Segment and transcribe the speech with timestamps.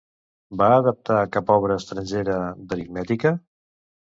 [0.61, 2.39] Va adaptar cap obra estrangera
[2.73, 3.37] d'aritmètica?